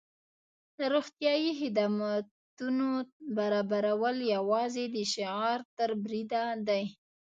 [0.77, 2.87] د روغتیايي خدمتونو
[3.37, 6.83] برابرول یوازې د شعار تر بریده دي.